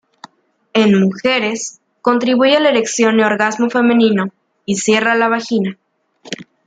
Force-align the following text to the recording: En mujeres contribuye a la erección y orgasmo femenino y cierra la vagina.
En 0.73 0.99
mujeres 0.99 1.79
contribuye 2.01 2.57
a 2.57 2.59
la 2.59 2.69
erección 2.71 3.19
y 3.19 3.23
orgasmo 3.23 3.69
femenino 3.69 4.31
y 4.65 4.77
cierra 4.77 5.13
la 5.13 5.27
vagina. 5.29 5.77